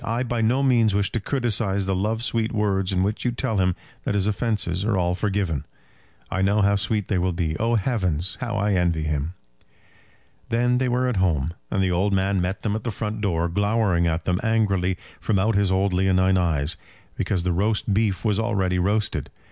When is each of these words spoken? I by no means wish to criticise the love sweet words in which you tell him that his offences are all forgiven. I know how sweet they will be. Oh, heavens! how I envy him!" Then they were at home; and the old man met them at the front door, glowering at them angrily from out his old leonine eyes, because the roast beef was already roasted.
I 0.03 0.23
by 0.23 0.41
no 0.41 0.63
means 0.63 0.95
wish 0.95 1.11
to 1.11 1.19
criticise 1.19 1.85
the 1.85 1.93
love 1.95 2.23
sweet 2.23 2.51
words 2.51 2.91
in 2.91 3.03
which 3.03 3.23
you 3.23 3.29
tell 3.31 3.57
him 3.59 3.75
that 4.03 4.15
his 4.15 4.25
offences 4.25 4.83
are 4.83 4.97
all 4.97 5.13
forgiven. 5.13 5.63
I 6.31 6.41
know 6.41 6.63
how 6.63 6.75
sweet 6.75 7.07
they 7.07 7.19
will 7.19 7.33
be. 7.33 7.55
Oh, 7.59 7.75
heavens! 7.75 8.35
how 8.41 8.57
I 8.57 8.73
envy 8.73 9.03
him!" 9.03 9.35
Then 10.49 10.79
they 10.79 10.89
were 10.89 11.07
at 11.07 11.17
home; 11.17 11.53
and 11.69 11.83
the 11.83 11.91
old 11.91 12.13
man 12.13 12.41
met 12.41 12.63
them 12.63 12.75
at 12.75 12.83
the 12.83 12.89
front 12.89 13.21
door, 13.21 13.47
glowering 13.47 14.07
at 14.07 14.25
them 14.25 14.39
angrily 14.41 14.97
from 15.19 15.37
out 15.37 15.53
his 15.53 15.71
old 15.71 15.93
leonine 15.93 16.35
eyes, 16.35 16.77
because 17.15 17.43
the 17.43 17.53
roast 17.53 17.93
beef 17.93 18.25
was 18.25 18.39
already 18.39 18.79
roasted. 18.79 19.29